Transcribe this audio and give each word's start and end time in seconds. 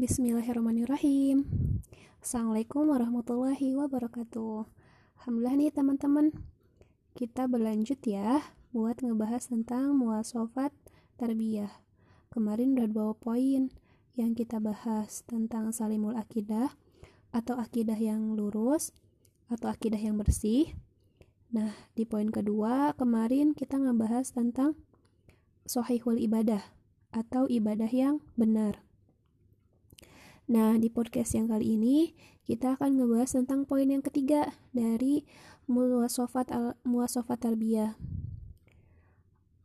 Bismillahirrahmanirrahim. 0.00 1.44
Assalamualaikum 2.24 2.88
warahmatullahi 2.88 3.76
wabarakatuh. 3.76 4.64
Alhamdulillah 5.20 5.54
nih 5.60 5.76
teman-teman. 5.76 6.32
Kita 7.12 7.44
berlanjut 7.44 8.00
ya 8.08 8.40
buat 8.72 9.04
ngebahas 9.04 9.52
tentang 9.52 9.92
muasofat 9.92 10.72
tarbiyah. 11.20 11.68
Kemarin 12.32 12.80
udah 12.80 12.88
bawa 12.88 13.12
poin 13.12 13.68
yang 14.16 14.32
kita 14.32 14.56
bahas 14.56 15.20
tentang 15.28 15.68
salimul 15.68 16.16
akidah 16.16 16.72
atau 17.36 17.60
akidah 17.60 18.00
yang 18.00 18.32
lurus 18.32 18.96
atau 19.52 19.68
akidah 19.68 20.00
yang 20.00 20.16
bersih. 20.16 20.80
Nah, 21.52 21.76
di 21.92 22.08
poin 22.08 22.32
kedua 22.32 22.96
kemarin 22.96 23.52
kita 23.52 23.76
ngebahas 23.76 24.32
tentang 24.32 24.80
sohihul 25.68 26.16
ibadah 26.16 26.64
atau 27.12 27.44
ibadah 27.52 27.92
yang 27.92 28.24
benar. 28.40 28.80
Nah, 30.50 30.74
di 30.82 30.90
podcast 30.90 31.38
yang 31.38 31.46
kali 31.46 31.78
ini 31.78 32.10
kita 32.42 32.74
akan 32.74 32.98
ngebahas 32.98 33.38
tentang 33.38 33.62
poin 33.70 33.86
yang 33.86 34.02
ketiga 34.02 34.50
dari 34.74 35.22
muasofat 35.70 36.50
al 36.50 36.74
muasofat 36.82 37.46
tarbiyah 37.46 37.94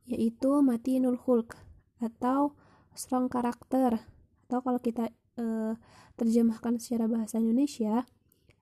yaitu 0.06 0.62
mati 0.62 1.02
nul 1.02 1.18
hulk 1.18 1.58
atau 1.98 2.54
strong 2.94 3.26
karakter 3.34 3.98
atau 4.46 4.62
kalau 4.62 4.78
kita 4.78 5.10
e, 5.34 5.74
terjemahkan 6.22 6.78
secara 6.78 7.10
bahasa 7.10 7.42
Indonesia 7.42 8.06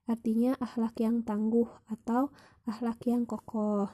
artinya 0.08 0.56
akhlak 0.64 0.96
yang 1.04 1.20
tangguh 1.28 1.68
atau 1.92 2.32
akhlak 2.64 3.04
yang 3.04 3.28
kokoh. 3.28 3.92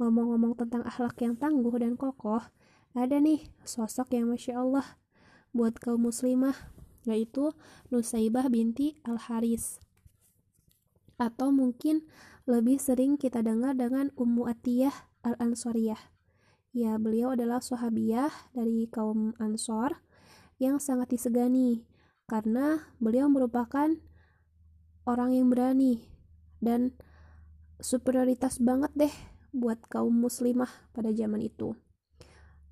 Ngomong-ngomong 0.00 0.56
tentang 0.56 0.80
akhlak 0.88 1.20
yang 1.20 1.36
tangguh 1.36 1.76
dan 1.76 2.00
kokoh, 2.00 2.40
ada 2.96 3.16
nih 3.20 3.44
sosok 3.68 4.16
yang 4.16 4.32
masya 4.32 4.56
Allah 4.64 4.96
buat 5.52 5.76
kaum 5.76 6.08
muslimah 6.08 6.73
yaitu 7.04 7.52
Nusaibah 7.88 8.48
binti 8.48 9.00
Al-Haris. 9.04 9.80
Atau 11.20 11.54
mungkin 11.54 12.04
lebih 12.44 12.76
sering 12.76 13.16
kita 13.16 13.40
dengar 13.40 13.72
dengan 13.78 14.12
Ummu 14.18 14.50
Atiyah 14.50 14.92
Al-Ansoriyah. 15.24 16.12
Ya, 16.74 16.98
beliau 16.98 17.32
adalah 17.38 17.62
sahabiah 17.62 18.34
dari 18.50 18.90
kaum 18.90 19.32
Ansor 19.38 20.02
yang 20.58 20.82
sangat 20.82 21.14
disegani 21.14 21.86
karena 22.26 22.90
beliau 22.98 23.30
merupakan 23.30 23.94
orang 25.06 25.30
yang 25.36 25.46
berani 25.52 26.02
dan 26.58 26.96
superioritas 27.78 28.58
banget 28.58 28.90
deh 28.96 29.14
buat 29.54 29.78
kaum 29.86 30.12
muslimah 30.12 30.90
pada 30.90 31.14
zaman 31.14 31.46
itu. 31.46 31.78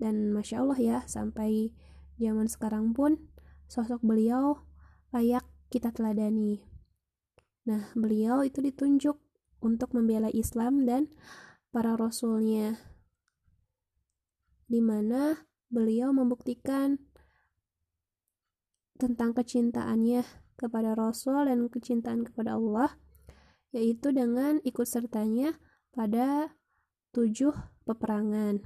Dan 0.02 0.34
masya 0.34 0.66
Allah 0.66 0.80
ya, 0.82 0.98
sampai 1.06 1.70
zaman 2.18 2.50
sekarang 2.50 2.90
pun 2.90 3.22
sosok 3.72 4.04
beliau 4.04 4.60
layak 5.16 5.48
kita 5.72 5.88
teladani. 5.96 6.60
Nah, 7.64 7.88
beliau 7.96 8.44
itu 8.44 8.60
ditunjuk 8.60 9.16
untuk 9.64 9.96
membela 9.96 10.28
Islam 10.28 10.84
dan 10.84 11.08
para 11.72 11.96
rasulnya, 11.96 12.76
di 14.68 14.84
mana 14.84 15.48
beliau 15.72 16.12
membuktikan 16.12 17.00
tentang 19.00 19.32
kecintaannya 19.32 20.20
kepada 20.60 20.92
Rasul 20.92 21.48
dan 21.48 21.72
kecintaan 21.72 22.28
kepada 22.28 22.60
Allah, 22.60 22.92
yaitu 23.72 24.12
dengan 24.12 24.60
ikut 24.68 24.84
sertanya 24.84 25.56
pada 25.96 26.52
tujuh 27.16 27.56
peperangan. 27.88 28.60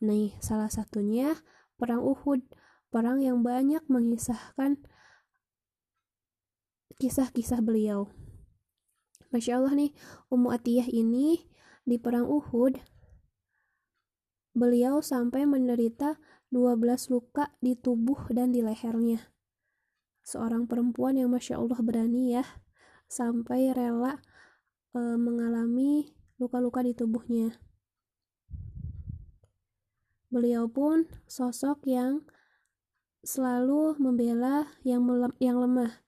Nih, 0.00 0.32
salah 0.40 0.72
satunya 0.72 1.36
perang 1.76 2.00
Uhud 2.00 2.40
perang 2.94 3.18
yang 3.18 3.42
banyak 3.42 3.82
mengisahkan 3.90 4.78
kisah-kisah 6.94 7.58
beliau. 7.58 8.06
Masya 9.34 9.58
Allah 9.58 9.74
nih, 9.74 9.90
Ummu 10.30 10.54
Atiyah 10.54 10.86
ini 10.86 11.50
di 11.82 11.98
perang 11.98 12.30
Uhud, 12.30 12.78
beliau 14.54 15.02
sampai 15.02 15.42
menderita 15.42 16.22
12 16.54 17.10
luka 17.10 17.50
di 17.58 17.74
tubuh 17.74 18.30
dan 18.30 18.54
di 18.54 18.62
lehernya. 18.62 19.34
Seorang 20.22 20.70
perempuan 20.70 21.18
yang 21.18 21.34
Masya 21.34 21.58
Allah 21.58 21.82
berani 21.82 22.38
ya, 22.38 22.46
sampai 23.10 23.74
rela 23.74 24.22
e, 24.94 25.18
mengalami 25.18 26.14
luka-luka 26.38 26.86
di 26.86 26.94
tubuhnya. 26.94 27.58
Beliau 30.30 30.70
pun 30.70 31.10
sosok 31.26 31.90
yang 31.90 32.22
selalu 33.24 33.96
membela 33.96 34.68
yang, 34.84 35.00
yang 35.40 35.56
lemah, 35.58 36.04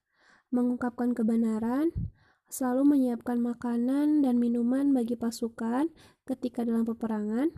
mengungkapkan 0.53 1.17
kebenaran, 1.17 1.89
selalu 2.47 2.95
menyiapkan 2.95 3.41
makanan 3.41 4.23
dan 4.23 4.39
minuman 4.39 4.93
bagi 4.95 5.19
pasukan 5.19 5.89
ketika 6.23 6.63
dalam 6.63 6.85
peperangan, 6.85 7.51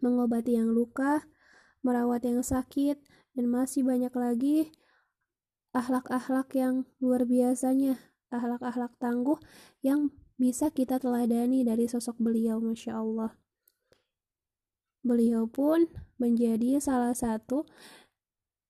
mengobati 0.00 0.56
yang 0.56 0.72
luka, 0.72 1.26
merawat 1.84 2.24
yang 2.24 2.40
sakit, 2.40 2.96
dan 3.34 3.44
masih 3.50 3.84
banyak 3.84 4.14
lagi 4.14 4.72
akhlak-akhlak 5.74 6.54
yang 6.54 6.86
luar 7.02 7.26
biasanya, 7.26 7.98
akhlak-akhlak 8.30 8.94
tangguh 9.02 9.36
yang 9.82 10.14
bisa 10.38 10.70
kita 10.70 11.02
teladani 11.02 11.66
dari 11.66 11.90
sosok 11.90 12.22
beliau, 12.22 12.62
Masya 12.62 12.94
Allah. 12.94 13.34
Beliau 15.04 15.44
pun 15.44 15.84
menjadi 16.16 16.80
salah 16.80 17.12
satu 17.12 17.68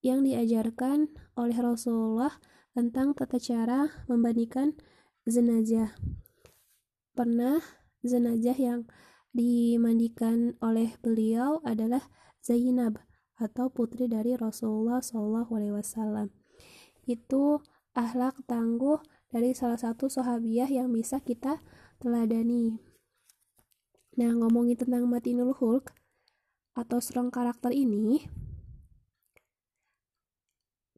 yang 0.04 0.20
diajarkan 0.20 1.08
oleh 1.40 1.56
Rasulullah 1.56 2.36
tentang 2.76 3.16
tata 3.16 3.40
cara 3.40 3.88
membandingkan 4.04 4.76
jenazah. 5.24 5.96
Pernah 7.16 7.64
jenazah 8.04 8.58
yang 8.60 8.84
dimandikan 9.32 10.60
oleh 10.60 10.92
beliau 11.00 11.64
adalah 11.64 12.04
Zainab 12.44 13.00
atau 13.40 13.72
putri 13.72 14.06
dari 14.06 14.36
Rasulullah 14.36 15.00
SAW. 15.00 16.28
Itu 17.08 17.64
akhlak 17.96 18.44
tangguh 18.44 19.00
dari 19.32 19.56
salah 19.56 19.80
satu 19.80 20.12
sahabiah 20.12 20.68
yang 20.68 20.92
bisa 20.92 21.18
kita 21.24 21.64
teladani. 21.98 22.78
Nah, 24.14 24.30
ngomongin 24.30 24.78
tentang 24.78 25.10
Matinul 25.10 25.56
Hulk 25.58 25.90
atau 26.78 26.98
strong 27.02 27.34
karakter 27.34 27.74
ini, 27.74 28.22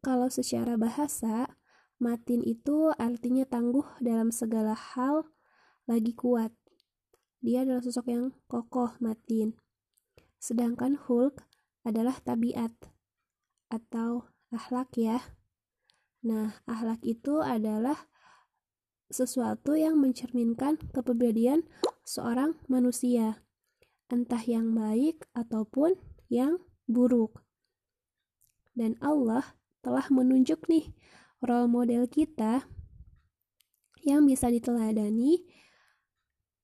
kalau 0.07 0.31
secara 0.31 0.79
bahasa, 0.79 1.59
Matin 1.99 2.39
itu 2.47 2.95
artinya 2.95 3.43
tangguh 3.43 3.83
dalam 3.99 4.31
segala 4.31 4.79
hal, 4.79 5.27
lagi 5.91 6.15
kuat. 6.15 6.55
Dia 7.43 7.67
adalah 7.67 7.83
sosok 7.83 8.07
yang 8.15 8.31
kokoh, 8.47 8.95
Matin. 9.03 9.59
Sedangkan 10.39 10.95
Hulk 10.95 11.43
adalah 11.83 12.23
tabiat 12.23 12.71
atau 13.67 14.31
akhlak 14.55 14.95
ya. 14.95 15.19
Nah, 16.23 16.55
akhlak 16.71 17.03
itu 17.03 17.43
adalah 17.43 18.07
sesuatu 19.11 19.75
yang 19.75 19.99
mencerminkan 19.99 20.79
kepribadian 20.95 21.67
seorang 22.07 22.55
manusia, 22.71 23.43
entah 24.07 24.43
yang 24.47 24.71
baik 24.71 25.27
ataupun 25.35 25.99
yang 26.31 26.63
buruk. 26.87 27.43
Dan 28.71 28.95
Allah 29.03 29.57
telah 29.87 30.11
menunjuk 30.11 30.67
nih 30.67 30.91
role 31.39 31.71
model 31.71 32.11
kita 32.11 32.67
yang 34.03 34.27
bisa 34.27 34.51
diteladani 34.51 35.47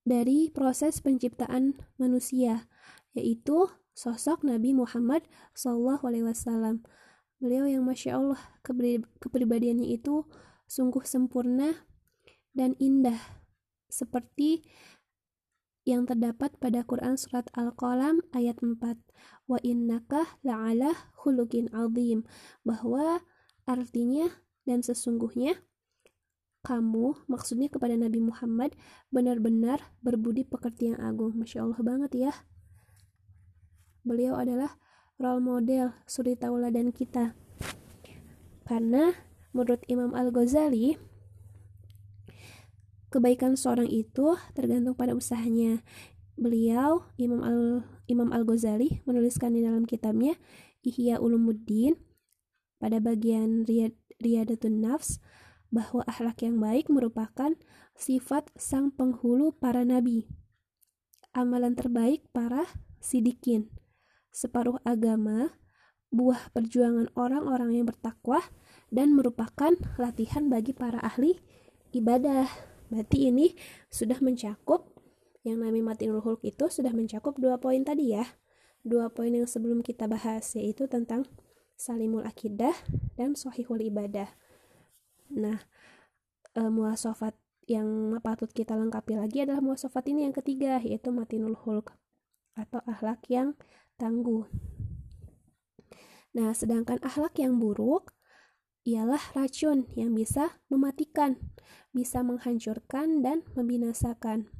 dari 0.03 0.50
proses 0.50 0.99
penciptaan 0.99 1.78
manusia, 2.03 2.66
yaitu 3.15 3.71
sosok 3.94 4.43
Nabi 4.43 4.75
Muhammad 4.75 5.22
SAW. 5.55 6.82
Beliau 7.38 7.70
yang 7.70 7.87
masya 7.87 8.19
Allah 8.19 8.43
kepribadiannya 9.23 9.87
itu 9.87 10.26
sungguh 10.67 11.06
sempurna 11.06 11.87
dan 12.50 12.75
indah, 12.82 13.19
seperti 13.87 14.67
yang 15.82 16.06
terdapat 16.06 16.55
pada 16.62 16.87
Quran 16.87 17.19
surat 17.19 17.50
Al-Qalam 17.58 18.23
ayat 18.31 18.62
4 18.62 18.79
wa 19.50 19.58
innaka 19.67 20.38
la'ala 20.46 20.94
khuluqin 21.19 21.67
azim 21.75 22.23
bahwa 22.62 23.23
artinya 23.67 24.31
dan 24.62 24.82
sesungguhnya 24.87 25.58
kamu 26.62 27.26
maksudnya 27.26 27.67
kepada 27.67 27.99
Nabi 27.99 28.23
Muhammad 28.23 28.79
benar-benar 29.11 29.82
berbudi 29.99 30.46
pekerti 30.46 30.94
yang 30.94 31.02
agung. 31.02 31.34
Masya 31.34 31.67
Allah 31.67 31.82
banget 31.82 32.12
ya. 32.14 32.32
Beliau 34.06 34.38
adalah 34.38 34.79
role 35.19 35.43
model 35.43 35.90
suri 36.06 36.38
tauladan 36.38 36.94
kita. 36.94 37.34
Karena 38.62 39.11
menurut 39.50 39.82
Imam 39.90 40.14
Al-Ghazali 40.14 40.94
Kebaikan 43.12 43.61
seorang 43.61 43.93
itu 43.93 44.41
tergantung 44.56 44.97
pada 44.97 45.12
usahanya. 45.12 45.85
Beliau 46.32 47.05
Imam 47.20 47.44
Al 47.44 47.85
Imam 48.09 48.32
Al 48.32 48.49
Ghazali 48.49 49.05
menuliskan 49.05 49.53
di 49.53 49.61
dalam 49.61 49.85
kitabnya 49.85 50.32
Ihya 50.81 51.20
Ulumuddin 51.20 52.00
pada 52.81 53.05
bagian 53.05 53.69
riyad, 53.69 53.93
Riyadatun 54.17 54.81
Nafs 54.81 55.20
bahwa 55.69 56.09
akhlak 56.09 56.41
yang 56.41 56.56
baik 56.56 56.88
merupakan 56.88 57.53
sifat 58.00 58.49
sang 58.56 58.88
penghulu 58.88 59.53
para 59.61 59.85
nabi. 59.85 60.25
Amalan 61.37 61.76
terbaik 61.76 62.25
para 62.32 62.65
sidikin. 62.97 63.69
Separuh 64.32 64.81
agama, 64.88 65.53
buah 66.08 66.49
perjuangan 66.56 67.12
orang-orang 67.12 67.76
yang 67.76 67.87
bertakwa 67.88 68.41
dan 68.88 69.12
merupakan 69.12 69.76
latihan 70.00 70.49
bagi 70.49 70.73
para 70.73 70.97
ahli 71.00 71.37
ibadah. 71.93 72.71
Berarti 72.93 73.33
ini 73.33 73.56
sudah 73.89 74.21
mencakup 74.21 74.93
yang 75.49 75.65
namanya 75.65 75.97
mati 75.97 76.12
hulk 76.12 76.44
itu 76.44 76.69
sudah 76.69 76.93
mencakup 76.93 77.41
dua 77.41 77.56
poin 77.56 77.81
tadi 77.81 78.12
ya. 78.12 78.29
Dua 78.85 79.09
poin 79.09 79.33
yang 79.33 79.49
sebelum 79.49 79.81
kita 79.81 80.05
bahas 80.05 80.53
yaitu 80.53 80.85
tentang 80.85 81.25
salimul 81.73 82.29
akidah 82.29 82.77
dan 83.17 83.33
sohihul 83.33 83.81
ibadah. 83.81 84.29
Nah, 85.33 85.65
e, 86.53 86.61
muasafat 86.69 87.33
yang 87.65 88.21
patut 88.21 88.53
kita 88.53 88.77
lengkapi 88.77 89.17
lagi 89.17 89.49
adalah 89.49 89.65
muasafat 89.65 90.12
ini 90.12 90.29
yang 90.29 90.37
ketiga 90.37 90.77
yaitu 90.85 91.09
matinul 91.09 91.56
hulk 91.56 91.97
atau 92.53 92.85
akhlak 92.85 93.25
yang 93.33 93.56
tangguh. 93.97 94.44
Nah, 96.37 96.53
sedangkan 96.53 97.00
akhlak 97.00 97.41
yang 97.41 97.56
buruk 97.56 98.12
ialah 98.82 99.23
racun 99.34 99.87
yang 99.94 100.14
bisa 100.14 100.58
mematikan, 100.67 101.38
bisa 101.94 102.20
menghancurkan 102.26 103.23
dan 103.23 103.46
membinasakan. 103.55 104.50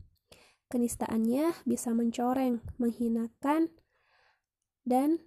Kenistaannya 0.71 1.53
bisa 1.69 1.93
mencoreng, 1.93 2.65
menghinakan, 2.81 3.69
dan 4.83 5.21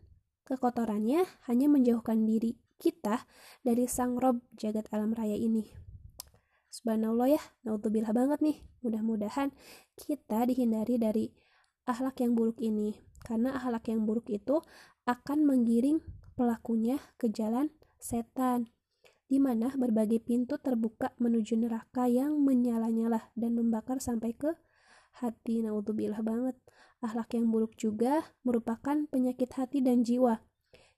Kekotorannya 0.45 1.25
hanya 1.49 1.65
menjauhkan 1.65 2.21
diri 2.21 2.53
kita 2.77 3.25
dari 3.65 3.89
sang 3.89 4.21
Rob 4.21 4.45
jagat 4.53 4.85
alam 4.93 5.09
raya 5.09 5.33
ini. 5.33 5.65
Subhanallah 6.69 7.33
ya, 7.33 7.41
naudzubillah 7.65 8.13
banget 8.13 8.45
nih. 8.45 8.57
Mudah-mudahan 8.85 9.49
kita 9.97 10.45
dihindari 10.45 11.01
dari 11.01 11.33
akhlak 11.89 12.21
yang 12.21 12.37
buruk 12.37 12.61
ini. 12.61 12.93
Karena 13.25 13.57
akhlak 13.57 13.89
yang 13.89 14.05
buruk 14.05 14.29
itu 14.29 14.61
akan 15.09 15.49
menggiring 15.49 16.05
pelakunya 16.37 17.01
ke 17.17 17.25
jalan 17.33 17.73
setan 17.97 18.69
di 19.35 19.43
mana 19.43 19.67
berbagai 19.75 20.23
pintu 20.23 20.55
terbuka 20.55 21.11
menuju 21.19 21.59
neraka 21.59 22.07
yang 22.07 22.39
menyala-nyala 22.39 23.35
dan 23.35 23.51
membakar 23.51 23.99
sampai 23.99 24.31
ke 24.31 24.55
hati. 25.19 25.59
Naudzubillah 25.59 26.23
banget. 26.23 26.55
Akhlak 27.03 27.35
yang 27.35 27.51
buruk 27.51 27.75
juga 27.75 28.31
merupakan 28.47 28.95
penyakit 29.11 29.51
hati 29.59 29.83
dan 29.83 30.07
jiwa 30.07 30.39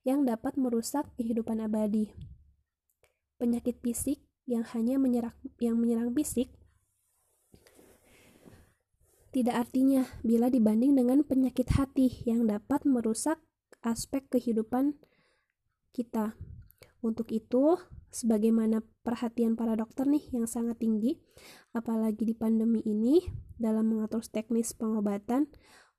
yang 0.06 0.22
dapat 0.22 0.54
merusak 0.54 1.10
kehidupan 1.18 1.66
abadi. 1.66 2.14
Penyakit 3.42 3.82
fisik 3.82 4.22
yang 4.46 4.62
hanya 4.78 5.02
menyerang, 5.02 5.34
yang 5.58 5.82
menyerang 5.82 6.14
fisik 6.14 6.54
tidak 9.34 9.66
artinya 9.66 10.06
bila 10.22 10.54
dibanding 10.54 10.94
dengan 10.94 11.26
penyakit 11.26 11.74
hati 11.74 12.22
yang 12.30 12.46
dapat 12.46 12.86
merusak 12.86 13.42
aspek 13.82 14.30
kehidupan 14.30 14.94
kita. 15.90 16.38
Untuk 17.02 17.30
itu, 17.34 17.78
sebagaimana 18.12 18.84
perhatian 19.04 19.60
para 19.60 19.76
dokter 19.76 20.08
nih 20.08 20.24
yang 20.32 20.48
sangat 20.48 20.80
tinggi, 20.80 21.20
apalagi 21.76 22.24
di 22.24 22.36
pandemi 22.36 22.82
ini 22.84 23.24
dalam 23.60 23.88
mengatur 23.92 24.24
teknis 24.26 24.72
pengobatan 24.74 25.52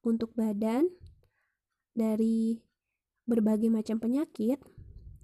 untuk 0.02 0.32
badan 0.34 0.88
dari 1.92 2.62
berbagai 3.28 3.68
macam 3.68 4.00
penyakit 4.00 4.62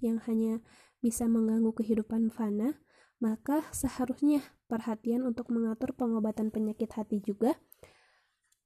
yang 0.05 0.21
hanya 0.29 0.61
bisa 1.01 1.25
mengganggu 1.25 1.73
kehidupan 1.73 2.29
fana, 2.29 2.81
maka 3.23 3.65
seharusnya 3.73 4.45
perhatian 4.69 5.25
untuk 5.25 5.49
mengatur 5.49 5.97
pengobatan 5.97 6.53
penyakit 6.53 6.93
hati 6.93 7.25
juga 7.25 7.57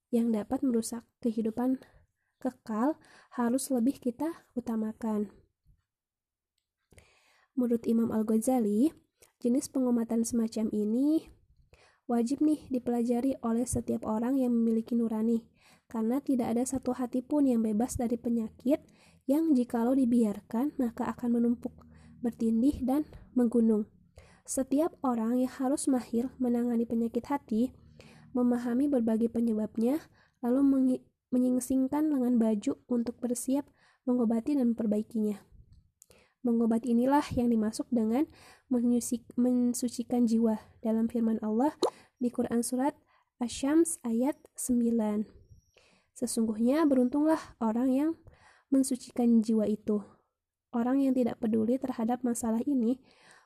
yang 0.09 0.33
dapat 0.33 0.65
merusak 0.65 1.05
kehidupan 1.21 1.79
kekal 2.41 2.97
harus 3.35 3.69
lebih 3.69 3.99
kita 3.99 4.47
utamakan. 4.57 5.31
Menurut 7.59 7.91
Imam 7.91 8.15
Al-Ghazali, 8.15 8.95
jenis 9.43 9.67
pengobatan 9.67 10.23
semacam 10.23 10.71
ini 10.71 11.27
wajib 12.07 12.39
nih 12.39 12.71
dipelajari 12.71 13.35
oleh 13.43 13.67
setiap 13.67 14.07
orang 14.07 14.39
yang 14.39 14.55
memiliki 14.55 14.95
nurani 14.95 15.43
karena 15.91 16.23
tidak 16.23 16.55
ada 16.55 16.63
satu 16.63 16.95
hati 16.95 17.19
pun 17.19 17.51
yang 17.51 17.59
bebas 17.59 17.99
dari 17.99 18.15
penyakit 18.15 18.79
yang 19.27 19.59
jikalau 19.59 19.99
dibiarkan 19.99 20.79
maka 20.79 21.11
akan 21.11 21.35
menumpuk, 21.35 21.75
bertindih, 22.23 22.79
dan 22.87 23.03
menggunung. 23.35 23.91
Setiap 24.47 24.95
orang 25.03 25.43
yang 25.43 25.51
harus 25.51 25.91
mahir 25.91 26.31
menangani 26.39 26.87
penyakit 26.87 27.27
hati, 27.27 27.75
memahami 28.39 28.87
berbagai 28.87 29.35
penyebabnya, 29.35 29.99
lalu 30.47 30.95
menyingsingkan 31.35 32.07
lengan 32.07 32.39
baju 32.39 32.79
untuk 32.87 33.19
bersiap 33.19 33.67
mengobati 34.07 34.57
dan 34.57 34.73
memperbaikinya. 34.73 35.48
Mengobati 36.49 36.97
inilah 36.97 37.29
yang 37.37 37.53
dimasuk 37.53 37.85
dengan 37.93 38.25
mensucikan 38.73 40.25
jiwa 40.25 40.57
dalam 40.81 41.05
firman 41.05 41.37
Allah 41.45 41.77
di 42.17 42.33
Quran 42.33 42.65
Surat 42.65 42.97
Asyams 43.37 44.01
ayat 44.01 44.41
9. 44.57 45.29
Sesungguhnya 46.17 46.89
beruntunglah 46.89 47.37
orang 47.61 47.93
yang 47.93 48.11
mensucikan 48.73 49.45
jiwa 49.45 49.69
itu. 49.69 50.01
Orang 50.73 51.05
yang 51.05 51.13
tidak 51.13 51.37
peduli 51.37 51.77
terhadap 51.77 52.25
masalah 52.25 52.65
ini 52.65 52.97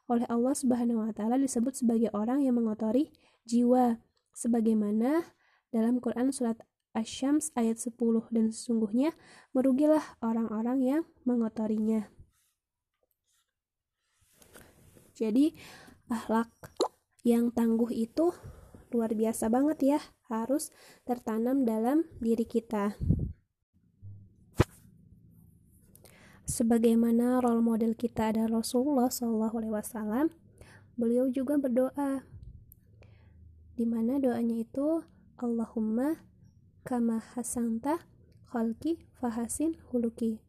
oleh 0.06 0.22
Allah 0.30 0.54
Subhanahu 0.54 1.02
wa 1.02 1.10
taala 1.10 1.42
disebut 1.42 1.82
sebagai 1.82 2.14
orang 2.14 2.46
yang 2.46 2.54
mengotori 2.54 3.10
jiwa 3.42 3.98
sebagaimana 4.30 5.34
dalam 5.74 5.98
Quran 5.98 6.30
surat 6.30 6.62
Asy-Syams 6.94 7.50
ayat 7.58 7.82
10 7.82 7.98
dan 8.30 8.54
sesungguhnya 8.54 9.16
merugilah 9.50 10.02
orang-orang 10.22 10.78
yang 10.84 11.02
mengotorinya. 11.26 12.21
Jadi 15.12 15.52
akhlak 16.08 16.48
yang 17.22 17.54
tangguh 17.54 17.88
itu 17.92 18.34
luar 18.92 19.16
biasa 19.16 19.48
banget 19.48 19.78
ya, 19.96 20.00
harus 20.28 20.68
tertanam 21.08 21.64
dalam 21.64 22.04
diri 22.20 22.44
kita. 22.44 22.96
Sebagaimana 26.44 27.40
role 27.40 27.64
model 27.64 27.96
kita 27.96 28.28
ada 28.34 28.44
Rasulullah 28.44 29.08
SAW, 29.08 30.28
beliau 31.00 31.32
juga 31.32 31.56
berdoa. 31.56 32.28
Di 33.72 33.88
mana 33.88 34.20
doanya 34.20 34.60
itu 34.60 35.00
Allahumma 35.40 36.20
kama 36.84 37.24
hasanta 37.32 38.04
khalki 38.52 39.00
fahasin 39.16 39.80
huluki. 39.88 40.44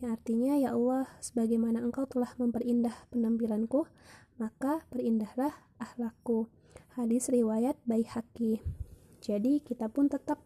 Yang 0.00 0.10
artinya 0.20 0.52
ya 0.60 0.76
Allah, 0.76 1.08
sebagaimana 1.24 1.80
engkau 1.80 2.04
telah 2.04 2.28
memperindah 2.36 2.92
penampilanku, 3.08 3.88
maka 4.36 4.84
perindahlah 4.92 5.56
akhlakku 5.80 6.52
hadis 6.96 7.32
riwayat 7.32 7.76
Baihaqi. 7.88 8.60
Jadi 9.24 9.64
kita 9.64 9.88
pun 9.88 10.12
tetap 10.12 10.40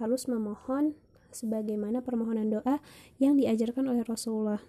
harus 0.00 0.28
memohon 0.28 0.96
sebagaimana 1.32 2.00
permohonan 2.00 2.48
doa 2.48 2.80
yang 3.20 3.36
diajarkan 3.36 3.88
oleh 3.88 4.04
Rasulullah 4.04 4.60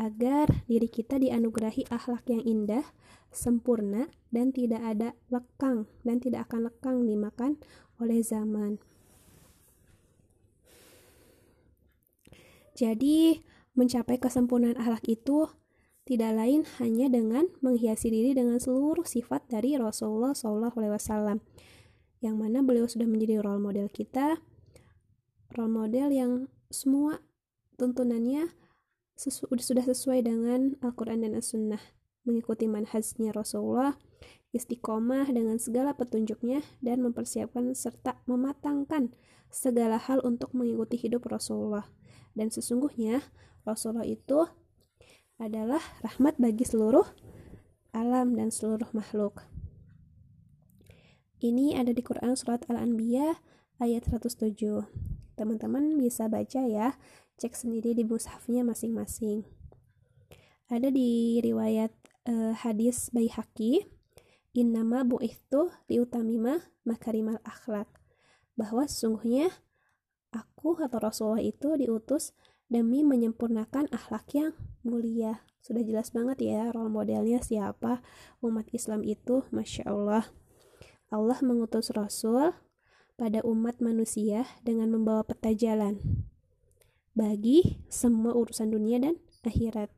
agar 0.00 0.64
diri 0.64 0.88
kita 0.88 1.20
dianugerahi 1.20 1.90
akhlak 1.92 2.24
yang 2.32 2.40
indah, 2.40 2.84
sempurna 3.28 4.08
dan 4.32 4.48
tidak 4.54 4.80
ada 4.80 5.12
lekang 5.28 5.84
dan 6.06 6.16
tidak 6.22 6.48
akan 6.48 6.72
lekang 6.72 6.96
dimakan 7.04 7.60
oleh 8.00 8.24
zaman. 8.24 8.80
Jadi, 12.80 13.44
mencapai 13.76 14.16
kesempurnaan 14.16 14.80
akhlak 14.80 15.04
itu 15.04 15.52
tidak 16.08 16.32
lain 16.32 16.64
hanya 16.80 17.12
dengan 17.12 17.44
menghiasi 17.60 18.08
diri 18.08 18.32
dengan 18.32 18.56
seluruh 18.56 19.04
sifat 19.04 19.44
dari 19.52 19.76
Rasulullah 19.76 20.32
SAW, 20.32 21.44
yang 22.24 22.40
mana 22.40 22.64
beliau 22.64 22.88
sudah 22.88 23.04
menjadi 23.04 23.44
role 23.44 23.60
model 23.60 23.92
kita, 23.92 24.40
role 25.52 25.68
model 25.68 26.08
yang 26.08 26.32
semua 26.72 27.20
tuntunannya 27.76 28.48
sesu 29.12 29.44
sudah 29.60 29.84
sesuai 29.84 30.24
dengan 30.24 30.80
Al-Quran 30.80 31.20
dan 31.20 31.36
As-Sunnah, 31.36 31.84
mengikuti 32.24 32.64
manhajnya 32.64 33.36
Rasulullah, 33.36 34.00
istiqomah 34.56 35.28
dengan 35.28 35.60
segala 35.60 35.92
petunjuknya, 35.92 36.64
dan 36.80 37.04
mempersiapkan 37.04 37.76
serta 37.76 38.16
mematangkan 38.24 39.12
segala 39.52 40.00
hal 40.00 40.24
untuk 40.24 40.56
mengikuti 40.56 40.96
hidup 40.96 41.28
Rasulullah. 41.28 41.99
Dan 42.34 42.52
sesungguhnya 42.52 43.24
Rasulullah 43.66 44.06
itu 44.06 44.46
adalah 45.40 45.80
rahmat 46.04 46.36
bagi 46.36 46.68
seluruh 46.68 47.04
alam 47.90 48.38
dan 48.38 48.52
seluruh 48.52 48.88
makhluk. 48.92 49.44
Ini 51.40 51.80
ada 51.80 51.96
di 51.96 52.04
Quran 52.04 52.36
Surat 52.36 52.68
Al-Anbiya 52.68 53.40
ayat 53.80 54.04
107. 54.12 54.60
Teman-teman 55.40 55.96
bisa 55.96 56.28
baca 56.28 56.60
ya, 56.68 57.00
cek 57.40 57.56
sendiri 57.56 57.96
di 57.96 58.04
mushafnya 58.04 58.60
masing-masing. 58.60 59.48
ada 60.70 60.86
di 60.86 61.42
riwayat 61.42 61.90
uh, 62.30 62.54
hadis 62.54 63.10
Baihaqi 63.10 63.90
innama 64.54 65.02
bu'ithtu 65.02 65.72
liutamima 65.90 66.62
makarimal 66.86 67.42
akhlak 67.42 67.90
bahwa 68.54 68.86
sesungguhnya 68.86 69.50
aku 70.30 70.78
atau 70.82 70.98
Rasulullah 71.02 71.42
itu 71.42 71.74
diutus 71.78 72.34
demi 72.70 73.02
menyempurnakan 73.02 73.90
akhlak 73.90 74.30
yang 74.34 74.52
mulia. 74.86 75.42
Sudah 75.60 75.82
jelas 75.84 76.14
banget 76.14 76.40
ya 76.40 76.70
role 76.70 76.88
modelnya 76.88 77.42
siapa. 77.42 78.00
Umat 78.40 78.70
Islam 78.70 79.02
itu 79.04 79.44
Masya 79.50 79.90
Allah. 79.90 80.24
Allah 81.10 81.38
mengutus 81.42 81.90
Rasul 81.90 82.54
pada 83.18 83.42
umat 83.44 83.82
manusia 83.82 84.46
dengan 84.62 84.88
membawa 84.94 85.26
peta 85.26 85.52
jalan 85.52 85.98
bagi 87.12 87.82
semua 87.90 88.32
urusan 88.32 88.70
dunia 88.70 89.02
dan 89.02 89.18
akhirat. 89.44 89.90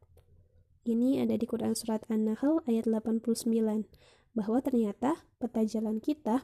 Ini 0.83 1.23
ada 1.23 1.39
di 1.39 1.47
Quran 1.47 1.79
Surat 1.79 2.03
An-Nahl 2.11 2.67
ayat 2.67 2.91
89, 2.91 3.87
bahwa 4.35 4.59
ternyata 4.59 5.23
peta 5.39 5.63
jalan 5.63 6.03
kita 6.03 6.43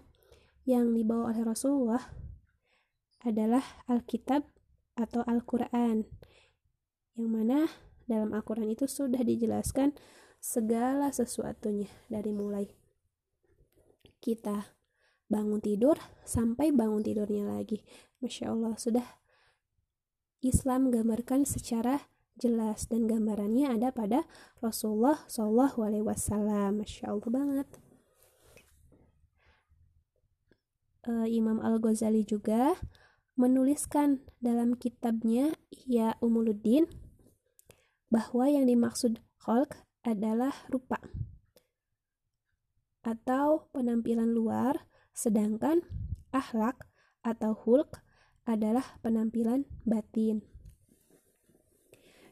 yang 0.63 0.95
dibawa 0.95 1.35
oleh 1.35 1.43
Rasulullah 1.43 2.15
adalah 3.23 3.63
Alkitab 3.91 4.47
atau 4.99 5.23
Al-Quran, 5.27 6.07
yang 7.15 7.31
mana 7.31 7.67
dalam 8.07 8.35
Al-Quran 8.35 8.71
itu 8.73 8.87
sudah 8.87 9.23
dijelaskan 9.23 9.95
segala 10.39 11.11
sesuatunya 11.11 11.91
dari 12.07 12.31
mulai 12.31 12.67
kita 14.19 14.75
bangun 15.29 15.61
tidur 15.61 15.99
sampai 16.25 16.73
bangun 16.73 17.05
tidurnya 17.05 17.47
lagi. 17.47 17.85
Masya 18.19 18.51
Allah, 18.51 18.75
sudah 18.81 19.07
Islam 20.43 20.91
gambarkan 20.91 21.45
secara 21.47 22.11
jelas 22.39 22.87
dan 22.87 23.11
gambarannya 23.11 23.75
ada 23.75 23.91
pada 23.91 24.25
Rasulullah 24.63 25.27
Shallallahu 25.27 25.79
Alaihi 25.83 26.07
Wasallam. 26.07 26.83
Masya 26.83 27.11
Allah 27.11 27.31
banget. 27.31 27.69
Uh, 31.09 31.27
Imam 31.27 31.59
Al 31.63 31.83
Ghazali 31.83 32.23
juga 32.23 32.79
menuliskan 33.39 34.27
dalam 34.43 34.75
kitabnya 34.75 35.55
Ya 35.71 36.19
Umuluddin 36.19 36.91
bahwa 38.11 38.51
yang 38.51 38.67
dimaksud 38.67 39.23
kholq 39.39 39.79
adalah 40.03 40.53
rupa 40.67 40.99
atau 43.07 43.71
penampilan 43.73 44.29
luar, 44.35 44.85
sedangkan 45.15 45.81
akhlak 46.35 46.85
atau 47.25 47.57
hulk 47.57 48.05
adalah 48.45 48.85
penampilan 49.01 49.65
batin. 49.89 50.45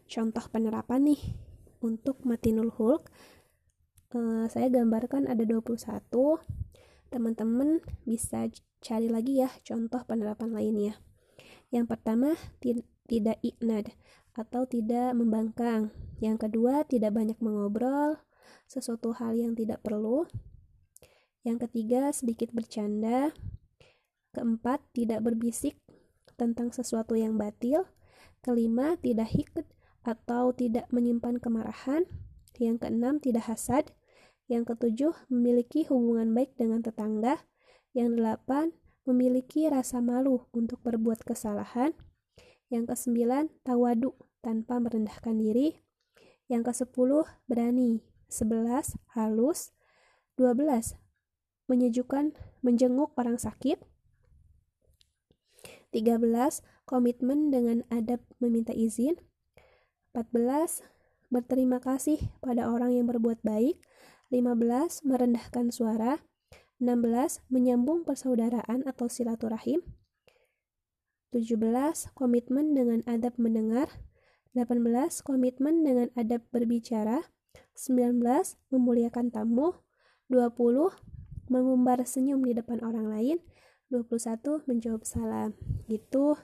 Contoh 0.05 0.45
penerapan 0.51 1.07
nih 1.07 1.23
untuk 1.81 2.23
matinul 2.27 2.75
hulk 2.75 3.09
uh, 4.15 4.47
saya 4.49 4.71
gambarkan 4.71 5.27
ada 5.27 5.43
21 5.43 5.77
teman-teman 7.11 7.83
bisa 8.07 8.49
cari 8.87 9.11
lagi 9.11 9.43
ya 9.43 9.51
contoh 9.67 9.99
penerapan 10.07 10.55
lainnya 10.55 10.95
yang 11.75 11.91
pertama 11.91 12.39
tidak 13.11 13.43
iknad 13.43 13.91
atau 14.39 14.63
tidak 14.71 15.11
membangkang 15.19 15.91
yang 16.23 16.39
kedua 16.39 16.87
tidak 16.87 17.11
banyak 17.11 17.35
mengobrol 17.43 18.23
sesuatu 18.71 19.11
hal 19.19 19.35
yang 19.35 19.59
tidak 19.59 19.83
perlu 19.83 20.31
yang 21.43 21.59
ketiga 21.59 22.15
sedikit 22.15 22.55
bercanda 22.55 23.35
keempat 24.31 24.79
tidak 24.95 25.27
berbisik 25.27 25.75
tentang 26.39 26.71
sesuatu 26.71 27.19
yang 27.19 27.35
batil 27.35 27.83
kelima 28.47 28.95
tidak 29.03 29.35
hikd 29.35 29.67
atau 30.07 30.55
tidak 30.55 30.87
menyimpan 30.95 31.43
kemarahan. 31.43 32.07
Yang 32.57 32.87
keenam, 32.87 33.19
tidak 33.19 33.51
hasad. 33.51 33.91
Yang 34.47 34.73
ketujuh, 34.73 35.13
memiliki 35.27 35.83
hubungan 35.91 36.31
baik 36.31 36.55
dengan 36.55 36.81
tetangga. 36.81 37.43
Yang 37.97 38.21
delapan, 38.21 38.77
memiliki 39.09 39.65
rasa 39.73 40.05
malu 40.05 40.45
untuk 40.53 40.85
berbuat 40.85 41.25
kesalahan. 41.25 41.97
Yang 42.69 42.93
kesembilan, 42.93 43.49
tawadu 43.65 44.13
tanpa 44.45 44.77
merendahkan 44.77 45.33
diri. 45.33 45.81
Yang 46.53 46.77
kesepuluh, 46.77 47.25
berani. 47.49 48.05
Sebelas, 48.29 49.01
halus. 49.17 49.73
Dua 50.37 50.53
belas, 50.53 51.01
menyejukkan, 51.73 52.37
menjenguk 52.61 53.17
orang 53.17 53.41
sakit. 53.41 53.81
13. 55.97 56.21
Komitmen 56.85 57.49
dengan 57.49 57.81
adab 57.89 58.21
meminta 58.37 58.77
izin 58.77 59.17
14. 60.13 60.85
Berterima 61.33 61.81
kasih 61.81 62.21
pada 62.45 62.69
orang 62.69 62.93
yang 62.93 63.09
berbuat 63.09 63.41
baik. 63.41 63.81
15. 64.29 65.09
Merendahkan 65.09 65.73
suara. 65.73 66.21
16. 66.79 67.45
Menyambung 67.49 68.05
persaudaraan 68.05 68.85
atau 68.85 69.09
silaturahim. 69.09 69.81
17. 71.33 72.13
Komitmen 72.13 72.77
dengan 72.77 73.01
adab 73.09 73.37
mendengar. 73.41 73.89
18. 74.53 75.25
Komitmen 75.25 75.85
dengan 75.85 76.09
adab 76.17 76.45
berbicara. 76.53 77.25
19. 77.77 78.21
Memuliakan 78.73 79.33
tamu. 79.33 79.81
20. 80.29 80.93
Mengumbar 81.49 82.05
senyum 82.05 82.45
di 82.45 82.53
depan 82.53 82.85
orang 82.85 83.09
lain. 83.09 83.39
21. 83.89 84.67
Menjawab 84.69 85.03
salam. 85.09 85.57
Itu 85.89 86.37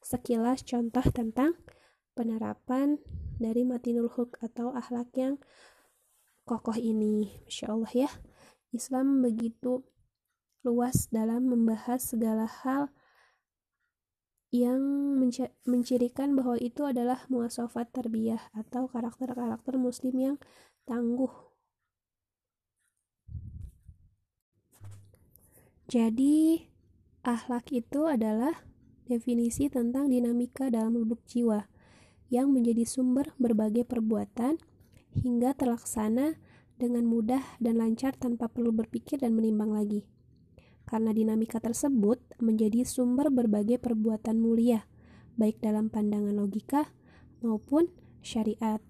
sekilas 0.00 0.64
contoh 0.64 1.04
tentang 1.12 1.56
penerapan 2.16 3.00
dari 3.40 3.64
matinul 3.64 4.12
huk 4.12 4.36
atau 4.44 4.76
akhlak 4.76 5.08
yang 5.16 5.40
kokoh 6.44 6.76
ini. 6.76 7.40
Masya 7.48 7.66
Allah 7.72 7.92
ya, 7.94 8.10
Islam 8.70 9.22
begitu 9.22 9.82
luas 10.62 11.08
dalam 11.08 11.48
membahas 11.48 12.04
segala 12.04 12.46
hal 12.46 12.92
yang 14.50 14.82
mencirikan 15.62 16.34
bahwa 16.34 16.58
itu 16.58 16.82
adalah 16.82 17.22
muasafat 17.30 17.94
tarbiyah 17.94 18.50
atau 18.50 18.90
karakter-karakter 18.90 19.78
muslim 19.78 20.14
yang 20.18 20.36
tangguh. 20.90 21.30
Jadi, 25.90 26.70
akhlak 27.26 27.70
itu 27.74 28.06
adalah 28.06 28.62
definisi 29.10 29.66
tentang 29.66 30.06
dinamika 30.06 30.70
dalam 30.70 30.94
lubuk 30.94 31.22
jiwa 31.26 31.66
yang 32.30 32.54
menjadi 32.54 32.86
sumber 32.86 33.34
berbagai 33.42 33.82
perbuatan 33.82 34.62
hingga 35.18 35.50
terlaksana 35.58 36.38
dengan 36.80 37.04
mudah 37.04 37.44
dan 37.60 37.76
lancar 37.76 38.16
tanpa 38.16 38.48
perlu 38.48 38.72
berpikir 38.72 39.20
dan 39.20 39.36
menimbang 39.36 39.76
lagi. 39.76 40.08
Karena 40.88 41.12
dinamika 41.12 41.60
tersebut 41.60 42.18
menjadi 42.40 42.88
sumber 42.88 43.28
berbagai 43.28 43.76
perbuatan 43.76 44.40
mulia, 44.40 44.88
baik 45.36 45.60
dalam 45.60 45.92
pandangan 45.92 46.32
logika 46.32 46.88
maupun 47.44 47.92
syariat. 48.24 48.80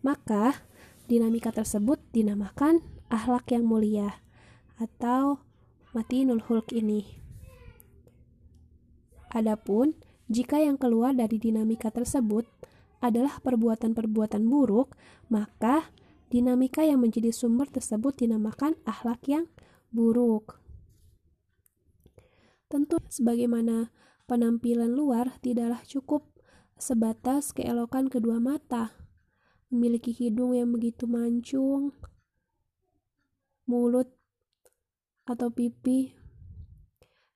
Maka, 0.00 0.64
dinamika 1.10 1.52
tersebut 1.52 2.00
dinamakan 2.14 2.80
akhlak 3.10 3.50
yang 3.52 3.66
mulia 3.66 4.22
atau 4.80 5.44
matinul 5.92 6.40
hulk 6.46 6.72
ini. 6.72 7.20
Adapun 9.30 9.98
jika 10.30 10.62
yang 10.62 10.78
keluar 10.78 11.12
dari 11.12 11.36
dinamika 11.36 11.90
tersebut 11.90 12.46
adalah 13.00 13.40
perbuatan-perbuatan 13.40 14.44
buruk, 14.44 14.96
maka 15.32 15.88
dinamika 16.28 16.84
yang 16.86 17.02
menjadi 17.02 17.34
sumber 17.34 17.66
tersebut 17.68 18.14
dinamakan 18.22 18.76
akhlak 18.86 19.24
yang 19.26 19.48
buruk. 19.90 20.60
Tentu 22.70 23.02
sebagaimana 23.10 23.90
penampilan 24.30 24.94
luar 24.94 25.42
tidaklah 25.42 25.82
cukup 25.82 26.30
sebatas 26.78 27.50
keelokan 27.50 28.06
kedua 28.06 28.38
mata, 28.38 28.94
memiliki 29.74 30.14
hidung 30.14 30.54
yang 30.54 30.70
begitu 30.70 31.10
mancung, 31.10 31.92
mulut 33.66 34.08
atau 35.26 35.50
pipi, 35.50 36.14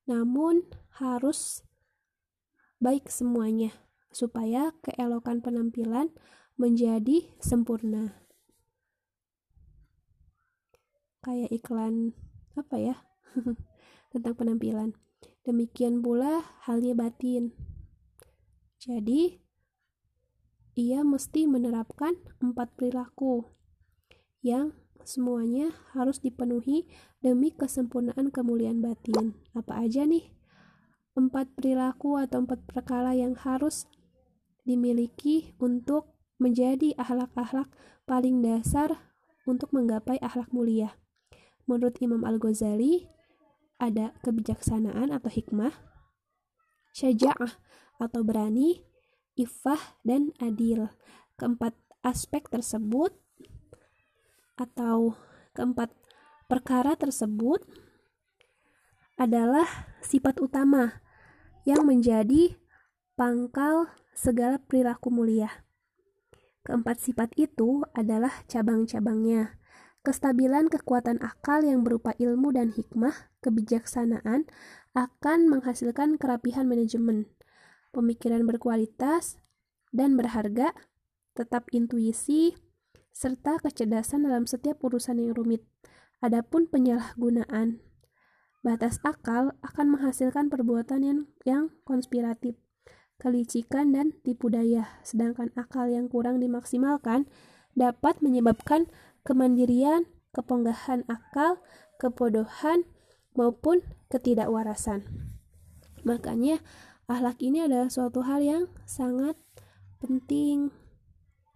namun 0.07 0.63
harus 1.03 1.67
baik 2.79 3.11
semuanya, 3.11 3.75
supaya 4.15 4.71
keelokan 4.87 5.43
penampilan 5.43 6.15
menjadi 6.55 7.27
sempurna. 7.43 8.15
Kayak 11.27 11.51
iklan 11.51 12.15
apa 12.55 12.77
ya? 12.79 12.97
tentang 14.15 14.39
penampilan. 14.39 14.95
Demikian 15.43 15.99
pula 15.99 16.47
halnya 16.63 16.95
batin. 16.95 17.51
Jadi, 18.79 19.43
ia 20.79 21.03
mesti 21.03 21.51
menerapkan 21.51 22.15
empat 22.39 22.79
perilaku 22.79 23.51
yang 24.45 24.77
semuanya 25.03 25.75
harus 25.97 26.23
dipenuhi 26.23 26.87
demi 27.19 27.51
kesempurnaan 27.51 28.31
kemuliaan 28.31 28.79
batin. 28.79 29.35
Apa 29.57 29.83
aja 29.83 30.07
nih? 30.07 30.35
empat 31.15 31.47
perilaku 31.55 32.19
atau 32.19 32.43
empat 32.43 32.67
perkara 32.67 33.15
yang 33.15 33.39
harus 33.39 33.87
dimiliki 34.65 35.55
untuk 35.61 36.17
menjadi 36.41 36.97
akhlak-akhlak 36.99 37.71
paling 38.09 38.43
dasar 38.43 39.15
untuk 39.45 39.71
menggapai 39.73 40.19
akhlak 40.21 40.51
mulia. 40.51 40.97
Menurut 41.65 41.97
Imam 42.01 42.25
Al-Ghazali, 42.25 43.09
ada 43.81 44.17
kebijaksanaan 44.25 45.13
atau 45.13 45.31
hikmah, 45.33 45.73
syaja'ah 46.97 47.61
atau 48.01 48.21
berani, 48.25 48.85
ifah, 49.37 50.01
dan 50.05 50.33
adil. 50.41 50.89
Keempat 51.41 51.75
aspek 52.05 52.47
tersebut 52.53 53.13
atau 54.55 55.19
keempat 55.57 55.91
perkara 56.47 56.95
tersebut 56.95 57.65
adalah 59.19 59.67
sifat 60.03 60.39
utama 60.43 61.03
yang 61.65 61.87
menjadi 61.87 62.55
pangkal 63.15 63.89
segala 64.15 64.63
perilaku 64.63 65.11
mulia. 65.11 65.67
Keempat 66.65 67.03
sifat 67.03 67.37
itu 67.37 67.85
adalah 67.93 68.47
cabang-cabangnya. 68.49 69.61
Kestabilan 70.01 70.73
kekuatan 70.73 71.21
akal 71.21 71.61
yang 71.61 71.85
berupa 71.85 72.17
ilmu 72.17 72.55
dan 72.57 72.73
hikmah, 72.73 73.29
kebijaksanaan, 73.45 74.49
akan 74.97 75.39
menghasilkan 75.51 76.17
kerapihan 76.17 76.65
manajemen, 76.65 77.29
pemikiran 77.93 78.47
berkualitas 78.49 79.43
dan 79.93 80.17
berharga, 80.17 80.73
tetap 81.37 81.69
intuisi, 81.75 82.57
serta 83.13 83.61
kecerdasan 83.61 84.25
dalam 84.25 84.49
setiap 84.49 84.81
urusan 84.81 85.21
yang 85.21 85.37
rumit. 85.37 85.67
Adapun 86.25 86.71
penyalahgunaan 86.71 87.85
batas 88.65 88.97
akal 89.05 89.53
akan 89.61 89.87
menghasilkan 89.93 90.49
perbuatan 90.49 91.01
yang, 91.05 91.21
yang 91.45 91.65
konspiratif, 91.85 92.57
kelicikan, 93.19 93.95
dan 93.95 94.13
tipu 94.23 94.51
daya, 94.51 95.01
sedangkan 95.07 95.55
akal 95.55 95.87
yang 95.89 96.11
kurang 96.11 96.43
dimaksimalkan 96.43 97.27
dapat 97.75 98.19
menyebabkan 98.23 98.87
kemandirian, 99.27 100.07
keponggahan 100.35 101.07
akal, 101.07 101.63
kebodohan, 101.99 102.87
maupun 103.35 103.83
ketidakwarasan. 104.09 105.03
Makanya, 106.07 106.63
akhlak 107.11 107.43
ini 107.43 107.67
adalah 107.67 107.91
suatu 107.91 108.23
hal 108.23 108.41
yang 108.41 108.65
sangat 108.87 109.35
penting 109.99 110.71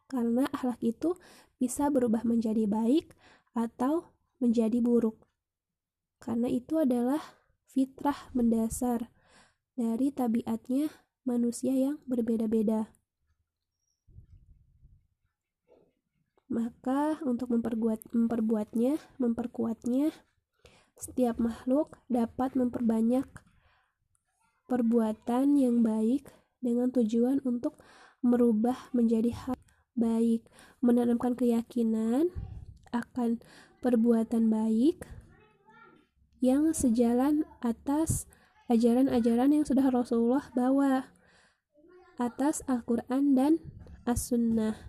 karena 0.08 0.48
akhlak 0.50 0.80
itu 0.80 1.14
bisa 1.60 1.92
berubah 1.92 2.24
menjadi 2.24 2.64
baik 2.64 3.12
atau 3.52 4.16
menjadi 4.40 4.80
buruk. 4.80 5.20
Karena 6.18 6.50
itu 6.50 6.80
adalah 6.80 7.20
fitrah 7.68 8.32
mendasar 8.34 9.12
dari 9.78 10.10
tabiatnya 10.10 10.90
manusia 11.28 11.76
yang 11.76 12.00
berbeda-beda. 12.08 12.88
Maka 16.48 17.20
untuk 17.28 17.52
memperbuat, 17.52 18.08
memperbuatnya, 18.16 18.96
memperkuatnya, 19.20 20.16
setiap 20.96 21.36
makhluk 21.36 22.00
dapat 22.08 22.56
memperbanyak 22.56 23.28
perbuatan 24.64 25.60
yang 25.60 25.84
baik 25.84 26.24
dengan 26.64 26.88
tujuan 26.88 27.44
untuk 27.44 27.76
merubah 28.24 28.88
menjadi 28.96 29.30
hal 29.30 29.56
baik, 29.92 30.48
menanamkan 30.80 31.36
keyakinan 31.36 32.32
akan 32.90 33.44
perbuatan 33.84 34.48
baik 34.48 35.04
yang 36.40 36.70
sejalan 36.72 37.44
atas 37.60 38.30
ajaran-ajaran 38.70 39.52
yang 39.52 39.64
sudah 39.66 39.86
Rasulullah 39.90 40.46
bawa 40.54 41.10
atas 42.18 42.66
Al-Quran 42.66 43.38
dan 43.38 43.52
As-Sunnah. 44.04 44.88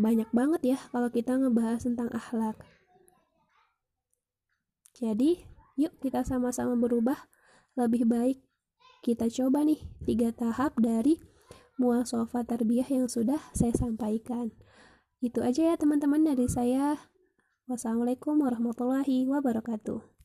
banyak 0.00 0.32
banget 0.32 0.62
ya 0.76 0.78
kalau 0.90 1.12
kita 1.12 1.36
ngebahas 1.36 1.84
tentang 1.84 2.08
akhlak. 2.14 2.56
Jadi, 4.96 5.44
yuk 5.76 5.92
kita 6.00 6.24
sama-sama 6.24 6.76
berubah 6.76 7.28
lebih 7.76 8.08
baik. 8.08 8.40
Kita 9.00 9.28
coba 9.32 9.64
nih 9.64 9.80
tiga 10.04 10.32
tahap 10.32 10.76
dari 10.76 11.16
muasofa 11.80 12.44
tarbiyah 12.44 12.88
yang 12.88 13.08
sudah 13.08 13.40
saya 13.56 13.72
sampaikan. 13.72 14.52
Itu 15.24 15.40
aja 15.40 15.72
ya 15.72 15.74
teman-teman 15.76 16.24
dari 16.24 16.48
saya. 16.48 17.00
Wassalamualaikum 17.64 18.40
warahmatullahi 18.40 19.24
wabarakatuh. 19.24 20.19